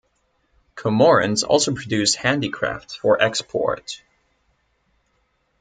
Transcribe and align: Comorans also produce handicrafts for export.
Comorans 0.75 1.43
also 1.43 1.75
produce 1.75 2.15
handicrafts 2.15 2.95
for 2.95 3.21
export. 3.21 4.01